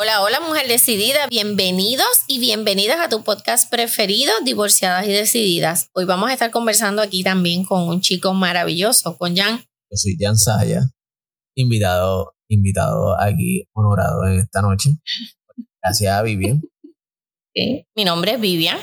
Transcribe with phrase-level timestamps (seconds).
[0.00, 5.90] Hola, hola mujer decidida, bienvenidos y bienvenidas a tu podcast preferido, Divorciadas y Decididas.
[5.92, 9.56] Hoy vamos a estar conversando aquí también con un chico maravilloso, con Jan.
[9.58, 10.82] Yo soy Jan Saya,
[11.56, 14.90] invitado, invitado aquí, honorado en esta noche.
[15.82, 16.62] Gracias a Vivian.
[17.96, 18.78] Mi nombre es Vivian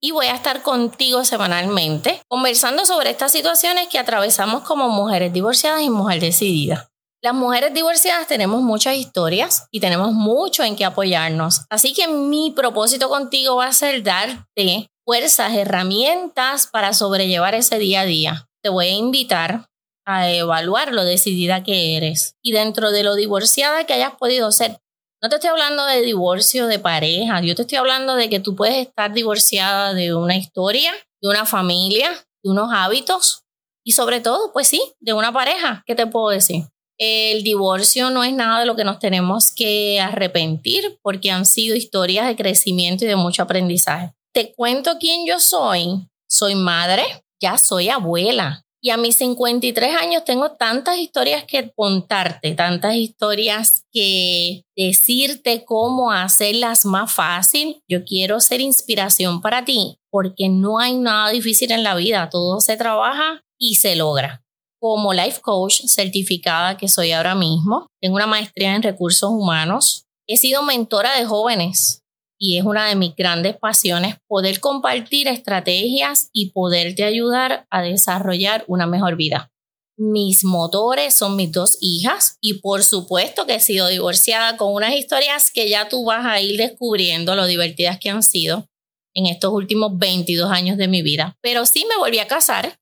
[0.00, 5.82] y voy a estar contigo semanalmente conversando sobre estas situaciones que atravesamos como mujeres divorciadas
[5.82, 6.91] y mujeres decididas.
[7.24, 11.60] Las mujeres divorciadas tenemos muchas historias y tenemos mucho en que apoyarnos.
[11.70, 18.00] Así que mi propósito contigo va a ser darte fuerzas, herramientas para sobrellevar ese día
[18.00, 18.48] a día.
[18.60, 19.68] Te voy a invitar
[20.04, 24.80] a evaluar lo decidida que eres y dentro de lo divorciada que hayas podido ser.
[25.22, 28.56] No te estoy hablando de divorcio de pareja, yo te estoy hablando de que tú
[28.56, 32.10] puedes estar divorciada de una historia, de una familia,
[32.42, 33.44] de unos hábitos
[33.84, 35.84] y sobre todo, pues sí, de una pareja.
[35.86, 36.64] ¿Qué te puedo decir?
[36.98, 41.74] El divorcio no es nada de lo que nos tenemos que arrepentir porque han sido
[41.74, 44.12] historias de crecimiento y de mucho aprendizaje.
[44.32, 46.06] Te cuento quién yo soy.
[46.28, 47.02] Soy madre,
[47.40, 48.64] ya soy abuela.
[48.84, 56.10] Y a mis 53 años tengo tantas historias que contarte, tantas historias que decirte cómo
[56.10, 57.80] hacerlas más fácil.
[57.88, 62.28] Yo quiero ser inspiración para ti porque no hay nada difícil en la vida.
[62.28, 64.41] Todo se trabaja y se logra
[64.82, 67.86] como life coach certificada que soy ahora mismo.
[68.00, 70.06] Tengo una maestría en recursos humanos.
[70.26, 72.02] He sido mentora de jóvenes
[72.36, 78.64] y es una de mis grandes pasiones poder compartir estrategias y poderte ayudar a desarrollar
[78.66, 79.52] una mejor vida.
[79.96, 84.96] Mis motores son mis dos hijas y por supuesto que he sido divorciada con unas
[84.96, 88.66] historias que ya tú vas a ir descubriendo lo divertidas que han sido
[89.14, 91.36] en estos últimos 22 años de mi vida.
[91.40, 92.81] Pero sí me volví a casar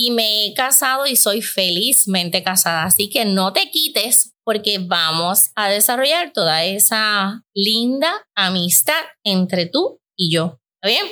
[0.00, 2.84] y me he casado y soy felizmente casada.
[2.84, 10.00] Así que no te quites porque vamos a desarrollar toda esa linda amistad entre tú
[10.16, 10.60] y yo.
[10.80, 11.06] ¿Está bien?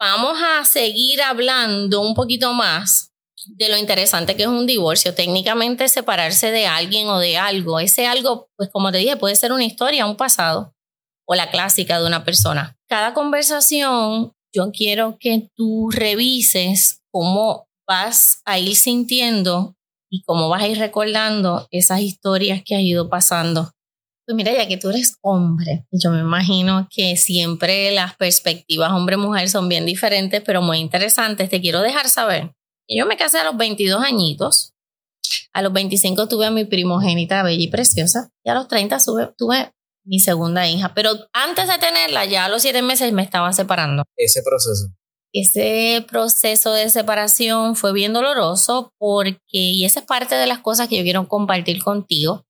[0.00, 3.12] Vamos a seguir hablando un poquito más
[3.46, 5.14] de lo interesante que es un divorcio.
[5.14, 7.78] Técnicamente separarse de alguien o de algo.
[7.78, 10.74] Ese algo, pues como te dije, puede ser una historia, un pasado
[11.28, 12.76] o la clásica de una persona.
[12.88, 19.76] Cada conversación, yo quiero que tú revises cómo vas a ir sintiendo
[20.10, 23.70] y cómo vas a ir recordando esas historias que has ido pasando.
[24.26, 29.48] Pues mira, ya que tú eres hombre, yo me imagino que siempre las perspectivas hombre-mujer
[29.48, 31.50] son bien diferentes, pero muy interesantes.
[31.50, 32.54] Te quiero dejar saber
[32.86, 34.74] que yo me casé a los 22 añitos.
[35.52, 38.30] A los 25 tuve a mi primogénita bella y preciosa.
[38.44, 38.98] Y a los 30
[39.36, 39.72] tuve
[40.04, 40.94] mi segunda hija.
[40.94, 44.04] Pero antes de tenerla, ya a los 7 meses me estaba separando.
[44.16, 44.88] Ese proceso.
[45.34, 50.88] Ese proceso de separación fue bien doloroso porque, y esa es parte de las cosas
[50.88, 52.44] que yo quiero compartir contigo,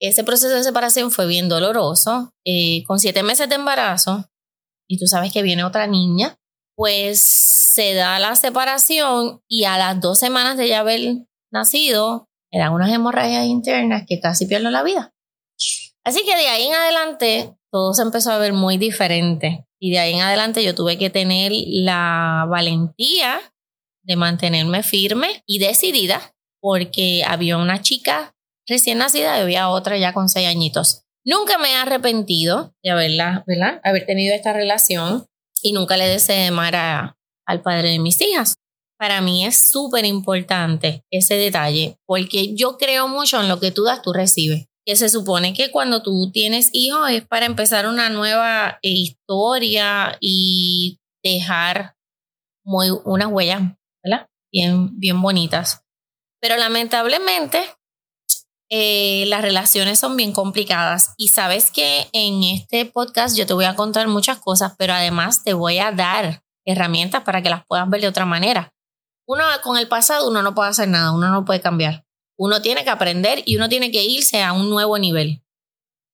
[0.00, 2.32] ese proceso de separación fue bien doloroso.
[2.44, 4.28] Eh, con siete meses de embarazo,
[4.88, 6.38] y tú sabes que viene otra niña,
[6.74, 12.58] pues se da la separación y a las dos semanas de ya haber nacido, me
[12.58, 15.12] dan unas hemorragias internas que casi pierdo la vida.
[16.04, 19.66] Así que de ahí en adelante todo se empezó a ver muy diferente.
[19.80, 23.40] Y de ahí en adelante yo tuve que tener la valentía
[24.02, 28.34] de mantenerme firme y decidida porque había una chica
[28.66, 31.04] recién nacida y había otra ya con seis añitos.
[31.24, 33.80] Nunca me he arrepentido de haberla, ¿verdad?
[33.84, 35.26] Haber tenido esta relación
[35.62, 38.56] y nunca le deseé mal al padre de mis hijas.
[38.98, 43.84] Para mí es súper importante ese detalle porque yo creo mucho en lo que tú
[43.84, 48.08] das, tú recibes que se supone que cuando tú tienes hijos es para empezar una
[48.08, 51.94] nueva eh, historia y dejar
[52.64, 53.60] muy, unas huellas,
[54.02, 54.28] ¿verdad?
[54.50, 55.84] Bien, bien bonitas.
[56.40, 57.62] Pero lamentablemente
[58.70, 63.66] eh, las relaciones son bien complicadas y sabes que en este podcast yo te voy
[63.66, 67.90] a contar muchas cosas, pero además te voy a dar herramientas para que las puedas
[67.90, 68.72] ver de otra manera.
[69.26, 72.06] Uno con el pasado uno no puede hacer nada, uno no puede cambiar.
[72.38, 75.42] Uno tiene que aprender y uno tiene que irse a un nuevo nivel.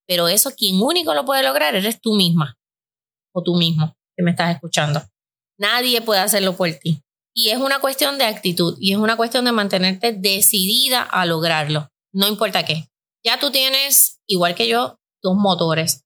[0.07, 2.59] Pero eso quien único lo puede lograr eres tú misma
[3.35, 5.03] o tú mismo que me estás escuchando.
[5.59, 7.03] Nadie puede hacerlo por ti.
[7.37, 11.91] Y es una cuestión de actitud y es una cuestión de mantenerte decidida a lograrlo,
[12.13, 12.89] no importa qué.
[13.25, 16.05] Ya tú tienes, igual que yo, dos motores.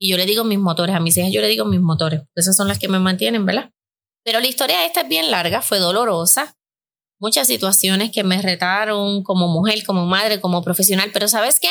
[0.00, 2.22] Y yo le digo mis motores, a mis hijas yo le digo mis motores.
[2.36, 3.72] Esas son las que me mantienen, ¿verdad?
[4.24, 6.57] Pero la historia esta es bien larga, fue dolorosa,
[7.18, 11.68] muchas situaciones que me retaron como mujer, como madre, como profesional, pero ¿sabes qué?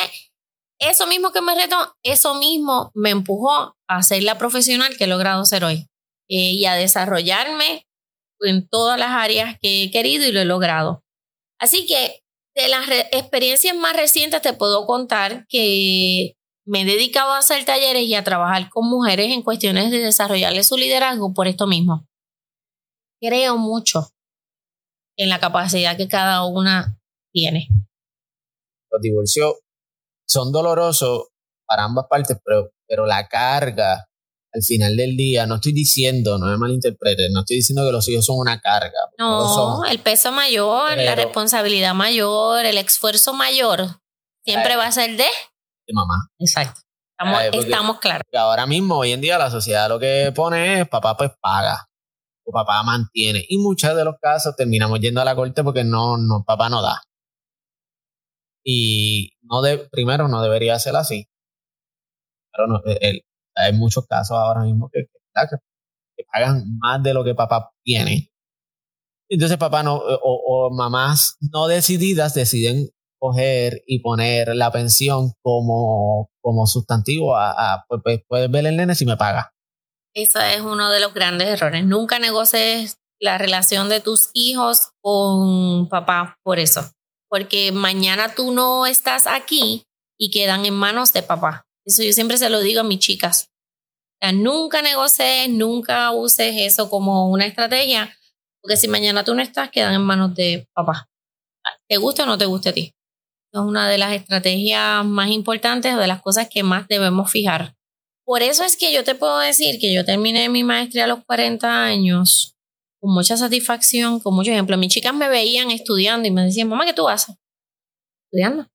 [0.78, 5.08] Eso mismo que me retó, eso mismo me empujó a ser la profesional que he
[5.08, 5.88] logrado ser hoy
[6.28, 7.86] eh, y a desarrollarme
[8.40, 11.02] en todas las áreas que he querido y lo he logrado.
[11.58, 12.22] Así que
[12.54, 18.02] de las experiencias más recientes te puedo contar que me he dedicado a hacer talleres
[18.02, 22.06] y a trabajar con mujeres en cuestiones de desarrollarle su liderazgo por esto mismo.
[23.20, 24.10] Creo mucho
[25.18, 26.98] en la capacidad que cada una
[27.32, 27.68] tiene.
[28.90, 29.54] Los divorcios
[30.26, 31.28] son dolorosos
[31.66, 34.06] para ambas partes, pero, pero la carga
[34.54, 38.08] al final del día, no estoy diciendo, no me malinterpreten, no estoy diciendo que los
[38.08, 38.98] hijos son una carga.
[39.18, 44.00] No, el peso mayor, la responsabilidad mayor, el esfuerzo mayor,
[44.42, 45.24] siempre va a ser de...
[45.86, 46.30] De mamá.
[46.38, 46.80] Exacto.
[47.10, 48.22] Estamos, estamos claros.
[48.32, 51.88] Ahora mismo, hoy en día, la sociedad lo que pone es papá pues paga
[52.52, 53.44] papá mantiene.
[53.48, 56.82] Y muchos de los casos terminamos yendo a la corte porque no, no papá no
[56.82, 57.02] da.
[58.64, 61.26] Y no de, primero no debería ser así.
[62.52, 63.22] Pero no, el,
[63.54, 68.30] hay muchos casos ahora mismo que, que, pagan más de lo que papá tiene.
[69.28, 76.66] Entonces papá no, o, mamás no decididas deciden coger y poner la pensión como, como
[76.66, 79.52] sustantivo a, pues, pues, puedes ver el nene si me paga.
[80.14, 81.84] Eso es uno de los grandes errores.
[81.84, 86.90] Nunca negocies la relación de tus hijos con papá por eso.
[87.28, 89.84] Porque mañana tú no estás aquí
[90.18, 91.66] y quedan en manos de papá.
[91.84, 93.50] Eso yo siempre se lo digo a mis chicas.
[94.34, 98.14] nunca negocies, nunca uses eso como una estrategia,
[98.60, 101.08] porque si mañana tú no estás, quedan en manos de papá.
[101.88, 102.94] Te guste o no te guste a ti.
[103.52, 107.77] Es una de las estrategias más importantes o de las cosas que más debemos fijar.
[108.28, 111.24] Por eso es que yo te puedo decir que yo terminé mi maestría a los
[111.24, 112.54] 40 años
[113.00, 114.76] con mucha satisfacción, con mucho ejemplo.
[114.76, 117.36] Mis chicas me veían estudiando y me decían, mamá, ¿qué tú haces?
[118.26, 118.68] Estudiando.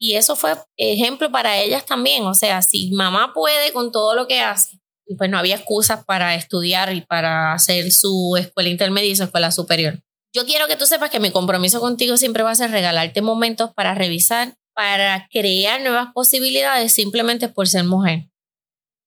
[0.00, 2.24] Y eso fue ejemplo para ellas también.
[2.24, 4.80] O sea, si mamá puede con todo lo que hace,
[5.18, 9.50] pues no había excusas para estudiar y para hacer su escuela intermedia y su escuela
[9.50, 10.00] superior.
[10.34, 13.74] Yo quiero que tú sepas que mi compromiso contigo siempre va a ser regalarte momentos
[13.74, 18.30] para revisar, para crear nuevas posibilidades simplemente por ser mujer.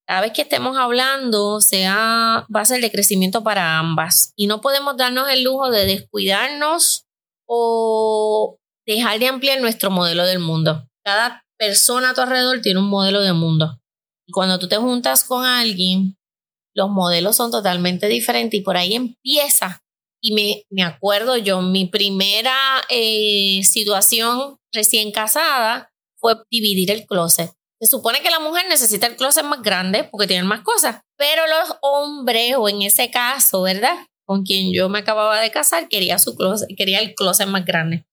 [0.10, 4.34] Cada vez que estemos hablando, sea, va a ser de crecimiento para ambas.
[4.36, 7.06] Y no podemos darnos el lujo de descuidarnos
[7.48, 8.58] o
[8.88, 10.90] dejar de ampliar nuestro modelo del mundo.
[11.06, 13.80] Cada persona a tu alrededor tiene un modelo de mundo.
[14.28, 16.18] Y cuando tú te juntas con alguien,
[16.74, 19.84] los modelos son totalmente diferentes y por ahí empieza.
[20.24, 22.58] Y me, me acuerdo yo, mi primera
[22.90, 27.52] eh, situación recién casada fue dividir el closet.
[27.82, 31.44] Se supone que la mujer necesita el closet más grande porque tienen más cosas, pero
[31.48, 34.06] los hombres, o en ese caso, ¿verdad?
[34.26, 38.06] Con quien yo me acababa de casar, quería su closet, quería el closet más grande.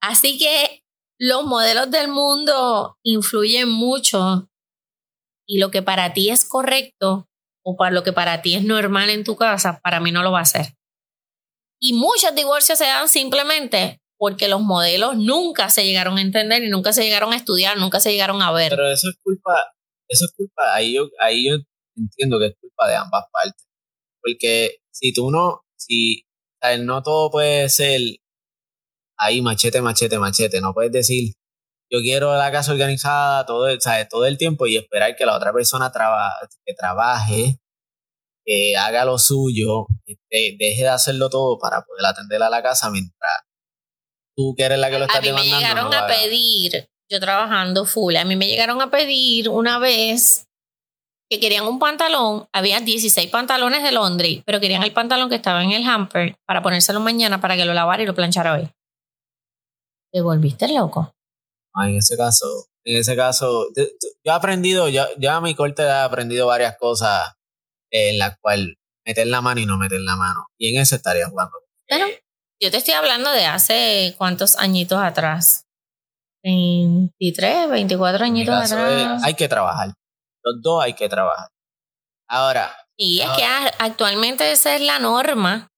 [0.00, 0.82] Así que
[1.20, 4.48] los modelos del mundo influyen mucho
[5.46, 7.28] y lo que para ti es correcto
[7.64, 10.32] o para lo que para ti es normal en tu casa, para mí no lo
[10.32, 10.74] va a ser.
[11.80, 16.68] Y muchos divorcios se dan simplemente porque los modelos nunca se llegaron a entender y
[16.68, 18.70] nunca se llegaron a estudiar, nunca se llegaron a ver.
[18.70, 19.72] Pero eso es culpa,
[20.08, 21.56] eso es culpa, ahí yo, ahí yo
[21.96, 23.66] entiendo que es culpa de ambas partes.
[24.20, 26.26] Porque si tú no, si
[26.80, 28.00] no todo puede ser
[29.16, 30.60] ahí machete, machete, machete.
[30.60, 31.34] No puedes decir,
[31.90, 33.68] yo quiero la casa organizada todo,
[34.10, 35.92] todo el tiempo y esperar que la otra persona
[36.66, 37.60] que trabaje,
[38.44, 42.90] que haga lo suyo, este, deje de hacerlo todo para poder atender a la casa
[42.90, 43.47] mientras
[44.38, 45.56] tú que eres la que lo está demandando.
[45.56, 49.48] A mí me llegaron a pedir, yo trabajando full, a mí me llegaron a pedir
[49.48, 50.46] una vez
[51.28, 55.64] que querían un pantalón, había 16 pantalones de Londres, pero querían el pantalón que estaba
[55.64, 58.70] en el hamper para ponérselo mañana para que lo lavara y lo planchara hoy.
[60.12, 61.12] ¿Te volviste loco?
[61.80, 62.46] en ese caso,
[62.84, 63.84] en ese caso, yo
[64.24, 67.34] he aprendido, ya a mi corte he aprendido varias cosas
[67.90, 70.46] en las cuales meter la mano y no meter la mano.
[70.58, 71.56] Y en eso estaría jugando.
[71.88, 72.06] Bueno,
[72.60, 75.66] yo te estoy hablando de hace cuántos añitos atrás.
[76.42, 79.22] 23, 24 añitos atrás.
[79.24, 79.92] hay que trabajar.
[80.42, 81.48] Los dos hay que trabajar.
[82.28, 82.74] Ahora.
[82.96, 83.44] Y es que
[83.78, 85.68] actualmente esa es la norma.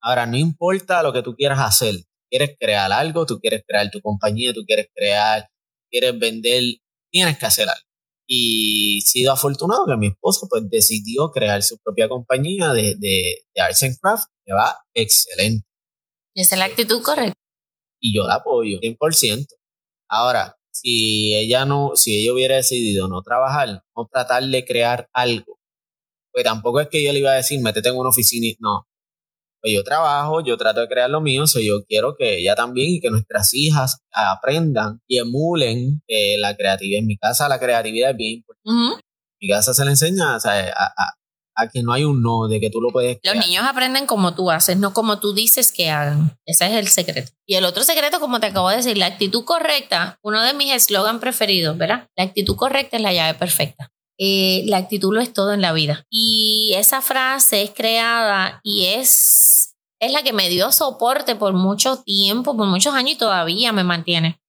[0.00, 1.94] Ahora, no importa lo que tú quieras hacer,
[2.30, 5.48] quieres crear algo, tú quieres crear tu compañía, tú quieres crear,
[5.90, 6.62] quieres vender,
[7.10, 7.82] tienes que hacer algo.
[8.28, 13.42] Y he sido afortunado que mi esposo pues decidió crear su propia compañía de, de,
[13.54, 15.67] de Arts and Craft, que va excelente.
[16.38, 17.34] Esa es la actitud correcta.
[18.00, 19.46] Y yo la apoyo 100%.
[20.08, 25.58] Ahora, si ella no, si ella hubiera decidido no trabajar, no tratar de crear algo,
[26.32, 28.86] pues tampoco es que yo le iba a decir, métete en una oficina y no,
[29.60, 32.90] pues yo trabajo, yo trato de crear lo mío, so yo quiero que ella también
[32.90, 36.02] y que nuestras hijas aprendan y emulen
[36.38, 37.00] la creatividad.
[37.00, 39.02] En mi casa la creatividad es bien importante.
[39.02, 41.17] En mi casa se le enseña a, a
[41.66, 43.18] que no hay un no, de que tú lo puedes.
[43.22, 46.38] Los niños aprenden como tú haces, no como tú dices que hagan.
[46.46, 47.32] Ese es el secreto.
[47.46, 50.72] Y el otro secreto, como te acabo de decir, la actitud correcta, uno de mis
[50.72, 52.08] eslogan preferidos, ¿verdad?
[52.16, 53.90] La actitud correcta es la llave perfecta.
[54.18, 56.04] Eh, la actitud lo es todo en la vida.
[56.10, 62.02] Y esa frase es creada y es, es la que me dio soporte por mucho
[62.02, 64.40] tiempo, por muchos años y todavía me mantiene.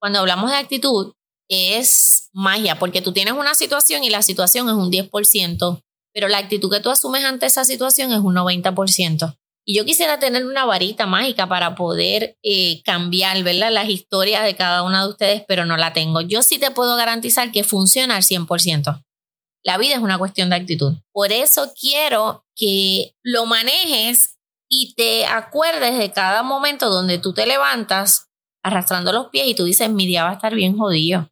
[0.00, 1.12] Cuando hablamos de actitud,
[1.48, 5.82] es magia, porque tú tienes una situación y la situación es un 10%,
[6.18, 9.38] pero la actitud que tú asumes ante esa situación es un 90%.
[9.64, 13.70] Y yo quisiera tener una varita mágica para poder eh, cambiar, ¿verdad?
[13.70, 16.20] Las historias de cada una de ustedes, pero no la tengo.
[16.20, 19.04] Yo sí te puedo garantizar que funciona al 100%.
[19.62, 20.94] La vida es una cuestión de actitud.
[21.12, 27.46] Por eso quiero que lo manejes y te acuerdes de cada momento donde tú te
[27.46, 28.26] levantas
[28.64, 31.30] arrastrando los pies y tú dices, mi día va a estar bien jodido.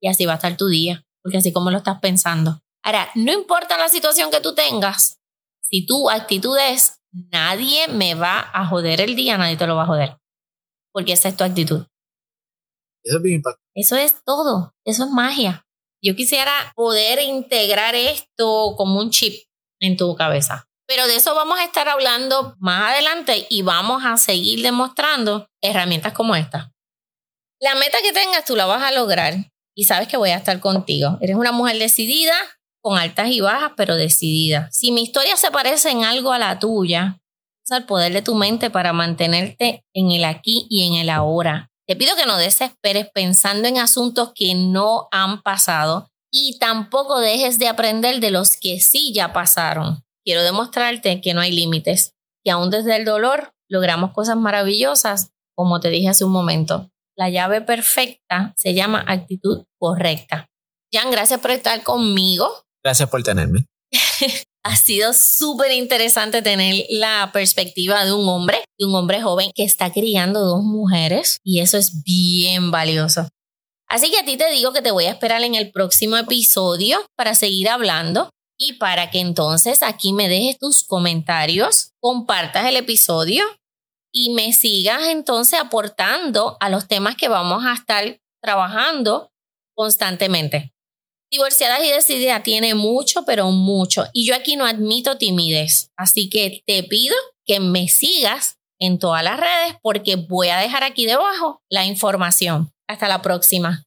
[0.00, 2.61] Y así va a estar tu día, porque así como lo estás pensando.
[2.82, 5.20] Ahora, no importa la situación que tú tengas,
[5.60, 9.84] si tu actitud es, nadie me va a joder el día, nadie te lo va
[9.84, 10.18] a joder.
[10.92, 11.86] Porque esa es tu actitud.
[13.04, 13.42] Eso es bien
[13.74, 15.66] Eso es todo, eso es magia.
[16.02, 19.44] Yo quisiera poder integrar esto como un chip
[19.80, 20.68] en tu cabeza.
[20.86, 26.12] Pero de eso vamos a estar hablando más adelante y vamos a seguir demostrando herramientas
[26.12, 26.72] como esta.
[27.60, 29.34] La meta que tengas tú la vas a lograr
[29.74, 31.18] y sabes que voy a estar contigo.
[31.20, 32.34] Eres una mujer decidida,
[32.82, 34.68] con altas y bajas, pero decidida.
[34.72, 37.20] Si mi historia se parece en algo a la tuya,
[37.64, 41.70] usa el poder de tu mente para mantenerte en el aquí y en el ahora.
[41.86, 47.58] Te pido que no desesperes pensando en asuntos que no han pasado y tampoco dejes
[47.58, 50.02] de aprender de los que sí ya pasaron.
[50.24, 55.80] Quiero demostrarte que no hay límites, que aún desde el dolor logramos cosas maravillosas, como
[55.80, 56.90] te dije hace un momento.
[57.16, 60.48] La llave perfecta se llama actitud correcta.
[60.92, 62.48] Jan, gracias por estar conmigo.
[62.84, 63.66] Gracias por tenerme.
[64.64, 69.64] ha sido súper interesante tener la perspectiva de un hombre, de un hombre joven que
[69.64, 73.28] está criando dos mujeres y eso es bien valioso.
[73.88, 77.04] Así que a ti te digo que te voy a esperar en el próximo episodio
[77.16, 83.44] para seguir hablando y para que entonces aquí me dejes tus comentarios, compartas el episodio
[84.12, 89.30] y me sigas entonces aportando a los temas que vamos a estar trabajando
[89.74, 90.71] constantemente.
[91.32, 94.04] Divorciadas y Decididas tiene mucho, pero mucho.
[94.12, 95.90] Y yo aquí no admito timidez.
[95.96, 100.84] Así que te pido que me sigas en todas las redes porque voy a dejar
[100.84, 102.70] aquí debajo la información.
[102.86, 103.82] Hasta la próxima.